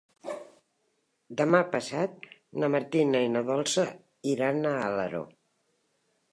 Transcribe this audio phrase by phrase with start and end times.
[1.41, 2.25] Demà passat
[2.63, 3.87] na Martina i na Dolça
[4.35, 5.25] iran a Alaró.